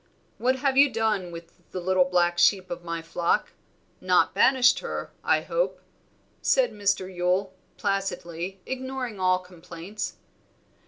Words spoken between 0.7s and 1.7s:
you done with